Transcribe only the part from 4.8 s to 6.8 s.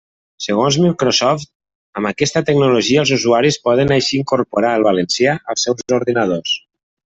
el valencià als seus ordinadors.